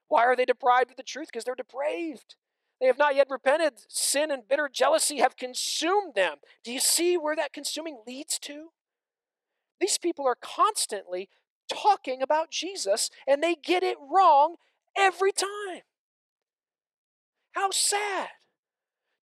[0.08, 1.28] Why are they deprived of the truth?
[1.32, 2.36] Because they're depraved.
[2.80, 3.74] They have not yet repented.
[3.88, 6.38] Sin and bitter jealousy have consumed them.
[6.64, 8.70] Do you see where that consuming leads to?
[9.80, 11.30] These people are constantly
[11.72, 14.56] talking about Jesus and they get it wrong
[14.98, 15.84] every time.
[17.54, 18.30] How sad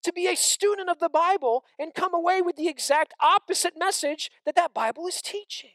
[0.02, 4.30] to be a student of the Bible and come away with the exact opposite message
[4.44, 5.72] that that Bible is teaching.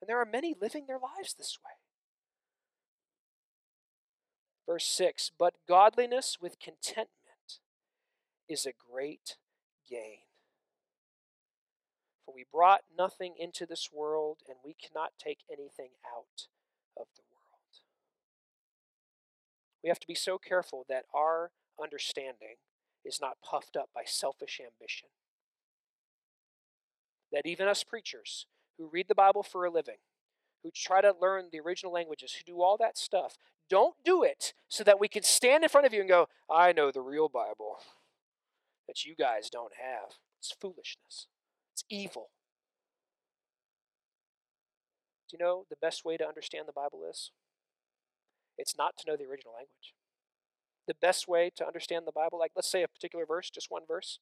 [0.00, 1.85] And there are many living their lives this way.
[4.66, 7.60] Verse 6 But godliness with contentment
[8.48, 9.36] is a great
[9.88, 10.20] gain.
[12.24, 16.48] For we brought nothing into this world, and we cannot take anything out
[16.96, 17.80] of the world.
[19.82, 22.56] We have to be so careful that our understanding
[23.04, 25.08] is not puffed up by selfish ambition.
[27.32, 29.98] That even us preachers who read the Bible for a living,
[30.64, 34.54] who try to learn the original languages, who do all that stuff, don't do it
[34.68, 37.28] so that we can stand in front of you and go, I know the real
[37.28, 37.78] Bible
[38.86, 40.16] that you guys don't have.
[40.38, 41.26] It's foolishness.
[41.72, 42.30] It's evil.
[45.28, 47.32] Do you know the best way to understand the Bible is?
[48.56, 49.94] It's not to know the original language.
[50.86, 53.82] The best way to understand the Bible, like let's say a particular verse, just one
[53.86, 54.20] verse,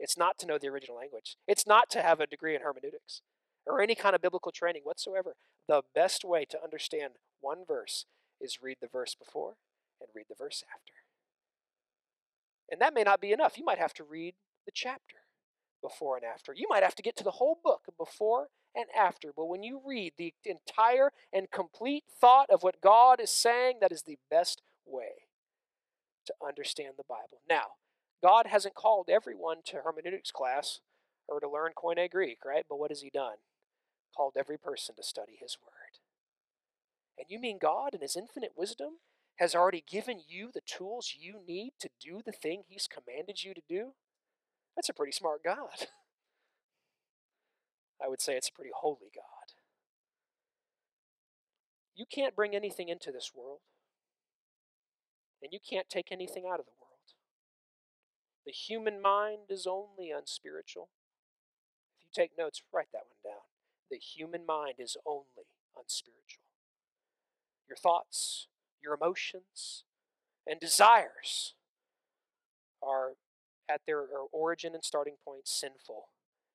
[0.00, 1.36] it's not to know the original language.
[1.46, 3.20] It's not to have a degree in hermeneutics
[3.66, 5.36] or any kind of biblical training whatsoever.
[5.68, 8.06] The best way to understand one verse
[8.44, 9.54] is read the verse before
[10.00, 10.92] and read the verse after.
[12.70, 13.58] And that may not be enough.
[13.58, 14.34] You might have to read
[14.66, 15.16] the chapter
[15.82, 16.52] before and after.
[16.54, 19.32] You might have to get to the whole book before and after.
[19.34, 23.92] But when you read the entire and complete thought of what God is saying, that
[23.92, 25.28] is the best way
[26.26, 27.40] to understand the Bible.
[27.48, 27.76] Now,
[28.22, 30.80] God hasn't called everyone to hermeneutics class
[31.28, 32.64] or to learn Koine Greek, right?
[32.68, 33.36] But what has He done?
[34.16, 35.83] Called every person to study His Word.
[37.18, 38.98] And you mean God, in His infinite wisdom,
[39.36, 43.54] has already given you the tools you need to do the thing He's commanded you
[43.54, 43.92] to do?
[44.76, 45.88] That's a pretty smart God.
[48.04, 49.54] I would say it's a pretty holy God.
[51.94, 53.60] You can't bring anything into this world,
[55.40, 56.84] and you can't take anything out of the world.
[58.44, 60.88] The human mind is only unspiritual.
[61.96, 63.42] If you take notes, write that one down.
[63.90, 65.46] The human mind is only
[65.78, 66.43] unspiritual.
[67.68, 68.48] Your thoughts,
[68.82, 69.84] your emotions,
[70.46, 71.54] and desires
[72.82, 73.12] are
[73.68, 76.08] at their origin and starting point sinful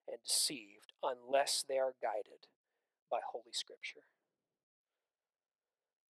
[0.07, 2.47] and deceived unless they are guided
[3.09, 4.01] by Holy Scripture.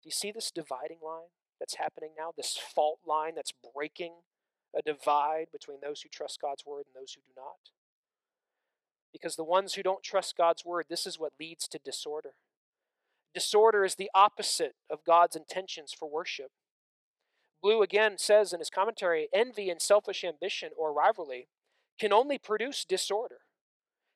[0.03, 2.31] Do you see this dividing line that's happening now?
[2.35, 4.13] This fault line that's breaking
[4.75, 7.71] a divide between those who trust God's word and those who do not?
[9.12, 12.33] Because the ones who don't trust God's word, this is what leads to disorder.
[13.34, 16.52] Disorder is the opposite of God's intentions for worship.
[17.62, 21.48] Blue again says in his commentary envy and selfish ambition or rivalry
[22.00, 23.42] can only produce disorder,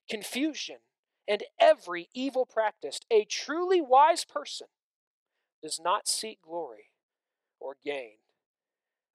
[0.10, 0.78] confusion,
[1.28, 3.00] and every evil practice.
[3.12, 4.68] A truly wise person
[5.62, 6.92] does not seek glory
[7.60, 8.18] or gain,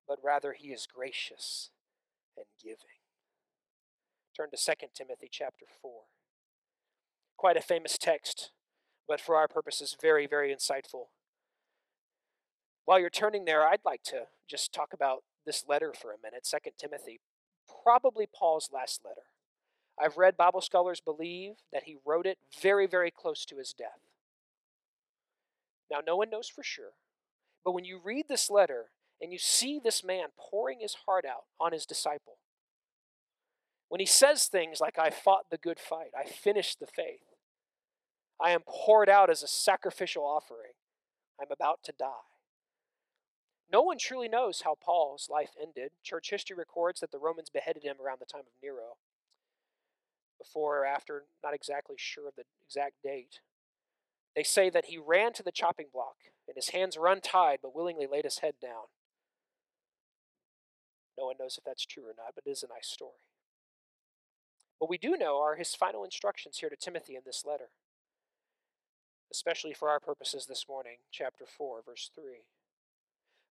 [0.07, 1.71] but rather he is gracious
[2.37, 3.01] and giving.
[4.37, 6.03] Turn to 2 Timothy chapter 4.
[7.37, 8.51] quite a famous text,
[9.09, 11.07] but for our purposes, very, very insightful.
[12.85, 16.47] While you're turning there, I'd like to just talk about this letter for a minute,
[16.49, 17.21] 2 Timothy,
[17.83, 19.23] probably Paul's last letter.
[20.01, 24.01] I've read Bible scholars believe that he wrote it very, very close to his death.
[25.91, 26.93] Now, no one knows for sure,
[27.65, 28.91] but when you read this letter
[29.21, 32.39] and you see this man pouring his heart out on his disciple,
[33.89, 37.21] when he says things like, I fought the good fight, I finished the faith,
[38.41, 40.73] I am poured out as a sacrificial offering,
[41.41, 42.29] I'm about to die.
[43.71, 45.91] No one truly knows how Paul's life ended.
[46.03, 48.97] Church history records that the Romans beheaded him around the time of Nero.
[50.39, 53.41] Before or after, not exactly sure of the exact date.
[54.35, 57.75] They say that he ran to the chopping block and his hands were untied but
[57.75, 58.87] willingly laid his head down.
[61.19, 63.21] No one knows if that's true or not, but it is a nice story.
[64.79, 67.71] What we do know are his final instructions here to Timothy in this letter,
[69.31, 72.25] especially for our purposes this morning, chapter 4, verse 3.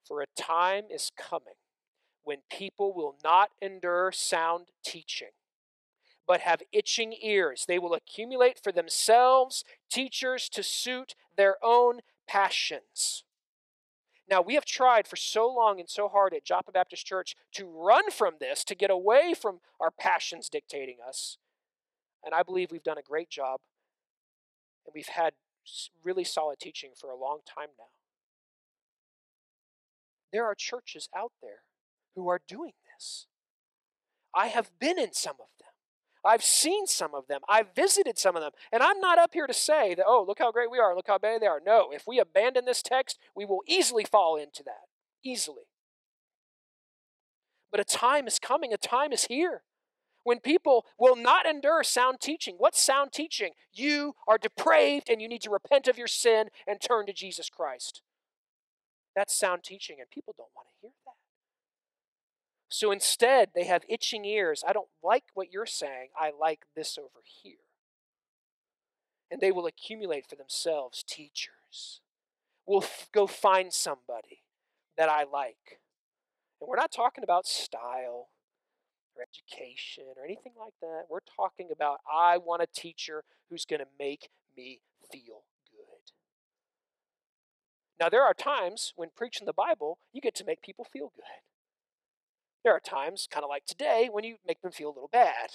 [0.06, 1.56] For a time is coming
[2.24, 5.32] when people will not endure sound teaching,
[6.28, 7.66] but have itching ears.
[7.68, 13.24] They will accumulate for themselves teachers to suit their own passions.
[14.30, 17.66] Now, we have tried for so long and so hard at Joppa Baptist Church to
[17.66, 21.38] run from this, to get away from our passions dictating us.
[22.26, 23.62] And I believe we've done a great job.
[24.86, 25.34] And we've had
[26.03, 27.86] really solid teaching for a long time now.
[30.32, 31.62] There are churches out there
[32.15, 33.27] who are doing this.
[34.36, 35.67] I have been in some of them.
[36.25, 37.41] I've seen some of them.
[37.47, 38.51] I've visited some of them.
[38.71, 41.08] And I'm not up here to say that, oh, look how great we are, look
[41.08, 41.62] how bad they are.
[41.65, 44.88] No, if we abandon this text, we will easily fall into that.
[45.23, 45.63] Easily.
[47.71, 49.63] But a time is coming, a time is here
[50.28, 52.56] when people will not endure sound teaching.
[52.58, 53.54] What's sound teaching?
[53.72, 57.50] You are depraved and you need to repent of your sin and turn to Jesus
[57.50, 58.02] Christ.
[59.16, 61.13] That's sound teaching, and people don't want to hear that.
[62.68, 64.66] So instead, they have itching ears.
[64.68, 66.10] I don't like what you're saying.
[66.20, 67.63] I like this over here.
[69.32, 72.02] And they will accumulate for themselves teachers.
[72.66, 74.44] We'll f- go find somebody
[74.98, 75.80] that I like.
[76.60, 78.28] And we're not talking about style
[79.17, 81.03] or education or anything like that.
[81.10, 86.12] We're talking about I want a teacher who's going to make me feel good.
[87.99, 91.23] Now, there are times when preaching the Bible, you get to make people feel good.
[92.63, 95.51] There are times, kind of like today, when you make them feel a little bad.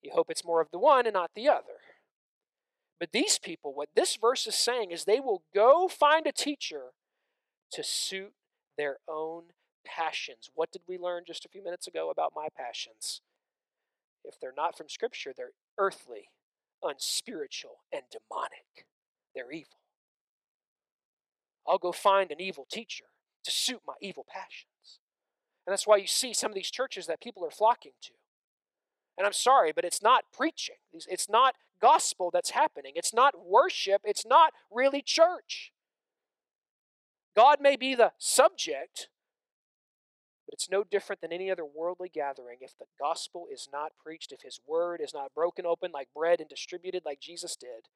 [0.00, 1.80] You hope it's more of the one and not the other.
[2.98, 6.92] But these people, what this verse is saying is they will go find a teacher
[7.72, 8.32] to suit
[8.78, 9.44] their own
[9.84, 10.50] passions.
[10.54, 13.20] What did we learn just a few minutes ago about my passions?
[14.24, 16.28] If they're not from Scripture, they're earthly,
[16.82, 18.86] unspiritual, and demonic.
[19.34, 19.78] They're evil.
[21.66, 23.04] I'll go find an evil teacher
[23.44, 25.00] to suit my evil passions.
[25.66, 28.12] And that's why you see some of these churches that people are flocking to.
[29.16, 30.76] And I'm sorry, but it's not preaching.
[30.92, 32.92] It's not gospel that's happening.
[32.96, 34.02] It's not worship.
[34.04, 35.72] It's not really church.
[37.36, 39.08] God may be the subject,
[40.52, 44.32] but it's no different than any other worldly gathering if the gospel is not preached,
[44.32, 47.88] if his word is not broken open like bread and distributed like Jesus did.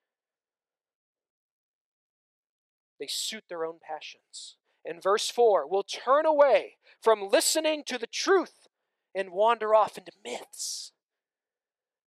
[2.98, 8.06] They suit their own passions in verse 4 will turn away from listening to the
[8.06, 8.68] truth
[9.14, 10.92] and wander off into myths.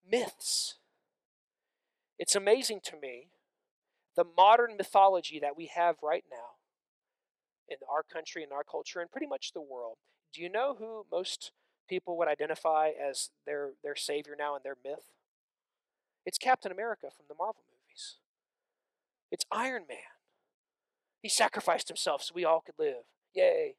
[0.10, 0.76] Myths.
[2.18, 3.28] It's amazing to me
[4.16, 6.58] the modern mythology that we have right now
[7.68, 9.98] in our country, in our culture, and pretty much the world.
[10.34, 11.52] Do you know who most
[11.88, 15.12] people would identify as their, their savior now and their myth?
[16.26, 18.18] It's Captain America from the Marvel movies.
[19.32, 19.98] It's Iron Man.
[21.22, 23.04] He sacrificed himself so we all could live.
[23.34, 23.76] Yay.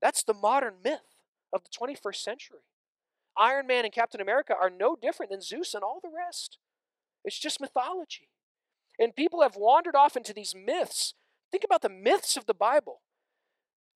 [0.00, 1.16] That's the modern myth
[1.52, 2.60] of the 21st century.
[3.36, 6.58] Iron Man and Captain America are no different than Zeus and all the rest.
[7.24, 8.28] It's just mythology.
[8.98, 11.14] And people have wandered off into these myths.
[11.50, 13.00] Think about the myths of the Bible.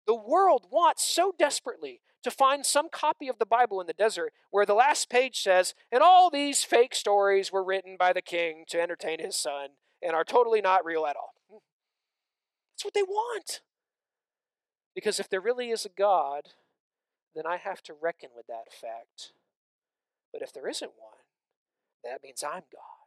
[0.06, 4.32] The world wants so desperately to find some copy of the Bible in the desert
[4.50, 8.64] where the last page says, and all these fake stories were written by the king
[8.68, 9.70] to entertain his son
[10.02, 11.34] and are totally not real at all.
[11.50, 11.58] Hmm.
[12.72, 13.60] That's what they want.
[14.94, 16.48] Because if there really is a God,
[17.34, 19.32] then I have to reckon with that fact.
[20.32, 21.18] But if there isn't one,
[22.02, 23.06] that means I'm God.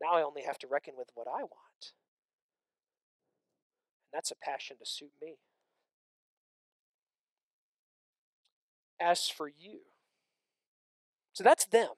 [0.00, 1.67] Now I only have to reckon with what I want.
[4.10, 5.34] And that's a passion to suit me.
[9.00, 9.80] As for you,
[11.32, 11.90] so that's them.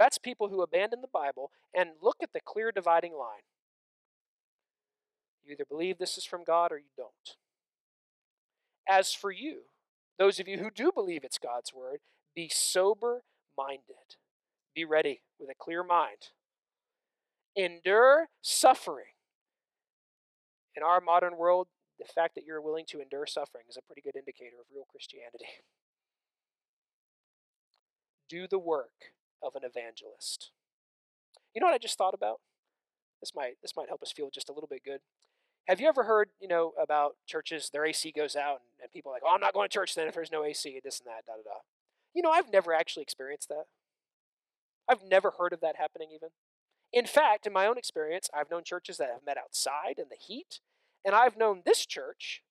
[0.00, 3.44] That's people who abandon the Bible and look at the clear dividing line.
[5.44, 7.36] You either believe this is from God or you don't.
[8.88, 9.60] As for you,
[10.18, 12.00] those of you who do believe it's God's word,
[12.34, 13.22] be sober
[13.56, 14.16] minded.
[14.74, 16.30] Be ready with a clear mind.
[17.54, 19.14] Endure suffering.
[20.76, 21.68] In our modern world,
[21.98, 24.86] the fact that you're willing to endure suffering is a pretty good indicator of real
[24.90, 25.46] Christianity.
[28.28, 29.12] Do the work
[29.42, 30.50] of an evangelist.
[31.54, 32.40] You know what I just thought about?
[33.20, 35.00] This might this might help us feel just a little bit good.
[35.68, 39.12] Have you ever heard, you know, about churches, their AC goes out and, and people
[39.12, 41.06] are like, oh, I'm not going to church then if there's no AC, this and
[41.06, 41.58] that, da da da.
[42.14, 43.66] You know, I've never actually experienced that.
[44.88, 46.30] I've never heard of that happening even.
[46.92, 50.16] In fact, in my own experience, I've known churches that have met outside in the
[50.18, 50.60] heat,
[51.04, 52.42] and I've known this church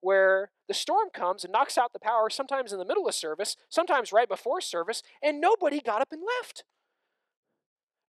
[0.00, 3.56] where the storm comes and knocks out the power, sometimes in the middle of service,
[3.68, 6.64] sometimes right before service, and nobody got up and left.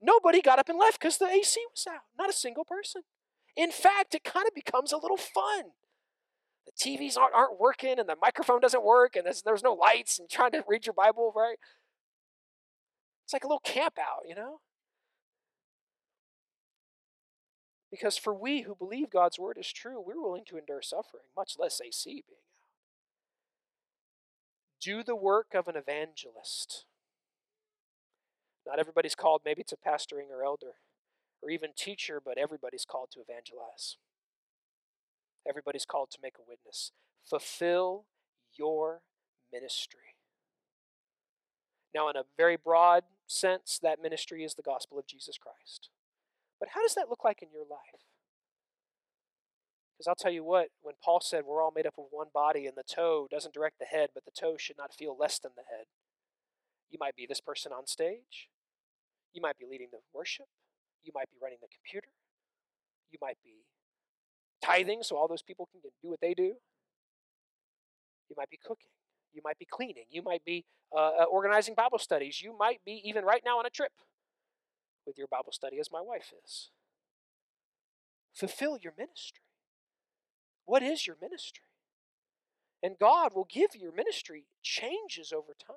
[0.02, 2.02] Nobody got up and left because the AC was out.
[2.18, 3.02] Not a single person.
[3.56, 5.72] In fact, it kind of becomes a little fun.
[6.66, 10.20] The TVs aren't, aren't working and the microphone doesn't work and there's, there's no lights
[10.20, 11.58] and trying to read your Bible, right?
[13.26, 14.60] It's like a little camp out, you know?
[17.92, 21.56] Because for we who believe God's word is true, we're willing to endure suffering, much
[21.58, 22.60] less AC being out.
[24.80, 26.86] Do the work of an evangelist.
[28.66, 30.76] Not everybody's called maybe to pastoring or elder
[31.42, 33.98] or even teacher, but everybody's called to evangelize.
[35.48, 36.92] Everybody's called to make a witness.
[37.28, 38.06] Fulfill
[38.54, 39.02] your
[39.52, 40.16] ministry.
[41.94, 45.90] Now, in a very broad sense, that ministry is the gospel of Jesus Christ.
[46.60, 48.04] But how does that look like in your life?
[49.94, 52.66] Because I'll tell you what, when Paul said we're all made up of one body
[52.66, 55.52] and the toe doesn't direct the head, but the toe should not feel less than
[55.56, 55.88] the head,
[56.90, 58.48] you might be this person on stage.
[59.34, 60.46] You might be leading the worship.
[61.04, 62.08] You might be running the computer.
[63.12, 63.66] You might be
[64.62, 66.56] tithing so all those people can do what they do.
[68.30, 68.92] You might be cooking.
[69.34, 70.06] You might be cleaning.
[70.10, 72.42] You might be uh, uh, organizing Bible studies.
[72.42, 73.92] You might be even right now on a trip
[75.06, 76.70] with your Bible study, as my wife is.
[78.34, 79.42] Fulfill your ministry.
[80.66, 81.64] What is your ministry?
[82.82, 85.76] And God will give your ministry changes over time.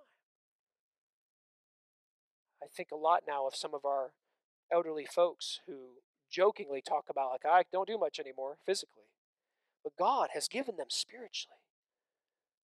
[2.62, 4.12] I think a lot now of some of our
[4.72, 9.02] elderly folks who jokingly talk about, like, I don't do much anymore physically.
[9.82, 11.58] But God has given them spiritually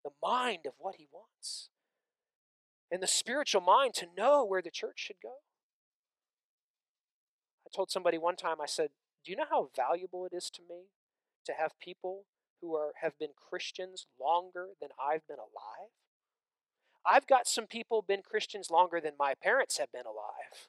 [0.04, 1.70] the mind of what He wants
[2.90, 5.34] and the spiritual mind to know where the church should go.
[7.68, 8.90] I told somebody one time, I said,
[9.24, 10.86] Do you know how valuable it is to me
[11.44, 12.24] to have people
[12.60, 15.90] who are, have been Christians longer than I've been alive?
[17.04, 20.68] I've got some people been Christians longer than my parents have been alive.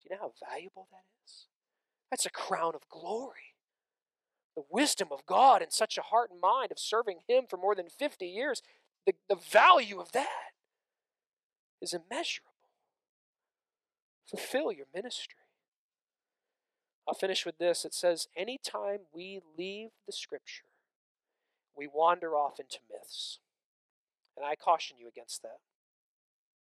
[0.00, 1.46] Do you know how valuable that is?
[2.10, 3.54] That's a crown of glory.
[4.56, 7.74] The wisdom of God and such a heart and mind of serving Him for more
[7.74, 8.62] than 50 years,
[9.06, 10.52] the, the value of that
[11.82, 12.53] is immeasurable.
[14.28, 15.36] Fulfill your ministry.
[17.06, 17.84] I'll finish with this.
[17.84, 20.64] It says, Anytime we leave the Scripture,
[21.76, 23.38] we wander off into myths.
[24.36, 25.58] And I caution you against that.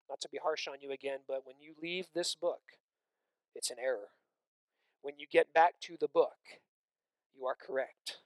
[0.09, 2.62] Not to be harsh on you again, but when you leave this book,
[3.54, 4.11] it's an error.
[5.02, 6.38] When you get back to the book,
[7.36, 8.18] you are correct.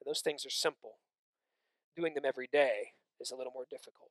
[0.00, 0.96] And those things are simple.
[1.96, 4.10] Doing them every day is a little more difficult.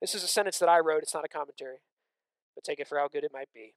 [0.00, 1.78] This is a sentence that I wrote, it's not a commentary,
[2.54, 3.74] but take it for how good it might be.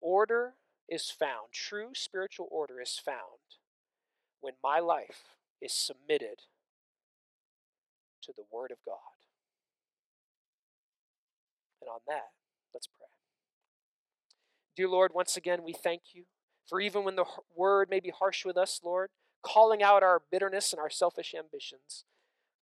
[0.00, 0.54] Order
[0.88, 3.58] is found, true spiritual order is found
[4.40, 6.42] when my life is submitted
[8.22, 8.96] to the Word of God.
[11.80, 12.30] And on that,
[12.72, 13.06] let's pray.
[14.76, 16.24] Dear Lord, once again, we thank you
[16.68, 17.24] for even when the
[17.56, 19.10] word may be harsh with us, Lord,
[19.42, 22.04] calling out our bitterness and our selfish ambitions,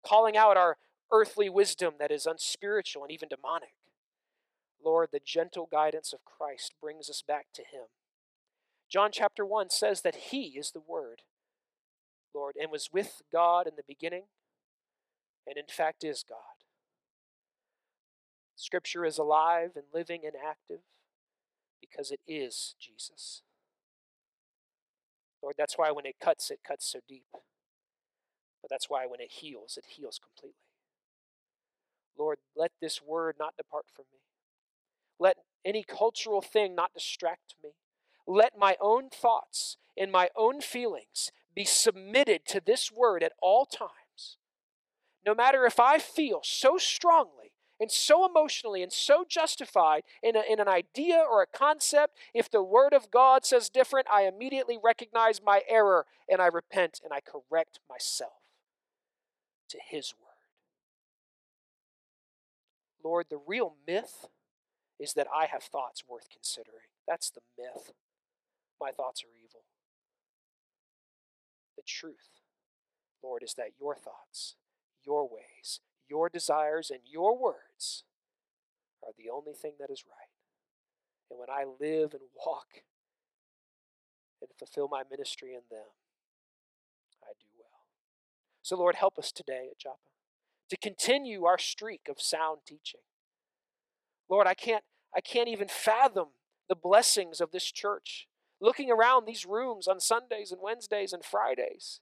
[0.05, 0.77] calling out our
[1.11, 3.73] earthly wisdom that is unspiritual and even demonic.
[4.83, 7.85] Lord, the gentle guidance of Christ brings us back to Him.
[8.89, 11.21] John chapter 1 says that He is the Word,
[12.33, 14.23] Lord, and was with God in the beginning,
[15.47, 16.37] and in fact is God.
[18.55, 20.81] Scripture is alive and living and active
[21.81, 23.41] because it is Jesus.
[25.41, 27.27] Lord, that's why when it cuts, it cuts so deep.
[28.61, 30.57] But that's why when it heals, it heals completely.
[32.17, 34.19] Lord, let this word not depart from me.
[35.19, 37.71] Let any cultural thing not distract me.
[38.27, 43.65] Let my own thoughts and my own feelings be submitted to this word at all
[43.65, 44.37] times.
[45.25, 50.43] No matter if I feel so strongly and so emotionally and so justified in, a,
[50.49, 54.77] in an idea or a concept, if the Word of God says different, I immediately
[54.81, 58.43] recognize my error and I repent and I correct myself
[59.69, 60.25] to His Word.
[63.03, 64.27] Lord, the real myth
[64.99, 66.89] is that I have thoughts worth considering.
[67.07, 67.91] That's the myth.
[68.79, 69.61] My thoughts are evil.
[71.75, 72.41] The truth,
[73.23, 74.55] Lord, is that your thoughts,
[75.03, 78.03] your ways, your desires, and your words
[79.03, 80.29] are the only thing that is right.
[81.29, 82.83] And when I live and walk
[84.41, 85.87] and fulfill my ministry in them,
[87.23, 87.65] I do well.
[88.61, 89.97] So, Lord, help us today at Joppa
[90.69, 93.01] to continue our streak of sound teaching.
[94.29, 94.83] Lord, I can't,
[95.15, 96.27] I can't even fathom
[96.67, 98.27] the blessings of this church.
[98.61, 101.99] Looking around these rooms on Sundays and Wednesdays and Fridays.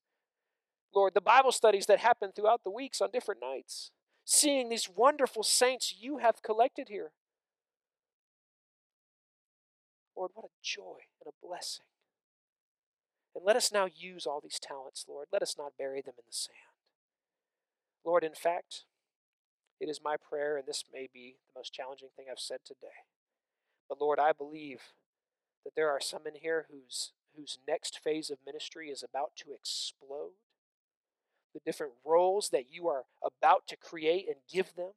[0.95, 3.91] Lord, the Bible studies that happen throughout the weeks on different nights.
[4.26, 7.11] Seeing these wonderful saints you have collected here.
[10.15, 11.86] Lord, what a joy and a blessing.
[13.36, 15.28] And let us now use all these talents, Lord.
[15.34, 16.57] Let us not bury them in the sand.
[18.05, 18.84] Lord, in fact,
[19.80, 23.05] it is my prayer, and this may be the most challenging thing I've said today.
[23.89, 24.82] But Lord, I believe
[25.65, 29.53] that there are some in here whose, whose next phase of ministry is about to
[29.53, 30.34] explode.
[31.53, 34.91] The different roles that you are about to create and give them.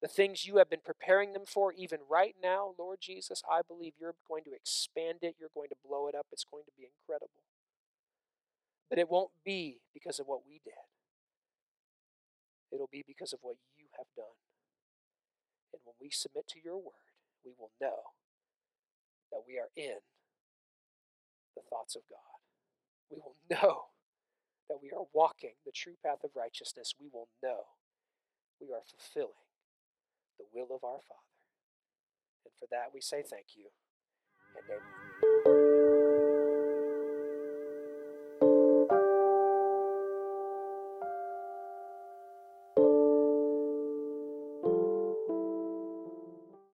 [0.00, 3.94] The things you have been preparing them for, even right now, Lord Jesus, I believe
[4.00, 5.36] you're going to expand it.
[5.38, 6.26] You're going to blow it up.
[6.32, 7.42] It's going to be incredible.
[8.88, 10.74] But it won't be because of what we did.
[12.72, 14.36] It'll be because of what you have done.
[15.72, 17.08] And when we submit to your word,
[17.44, 18.14] we will know
[19.32, 20.00] that we are in
[21.56, 22.40] the thoughts of God.
[23.10, 23.92] We will know
[24.68, 26.94] that we are walking the true path of righteousness.
[27.00, 27.76] We will know
[28.60, 29.48] we are fulfilling
[30.38, 31.28] the will of our Father.
[32.44, 33.68] And for that we say thank you
[34.56, 35.27] and amen.